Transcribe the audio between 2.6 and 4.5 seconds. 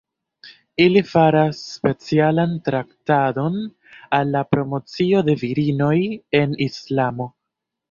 traktadon al la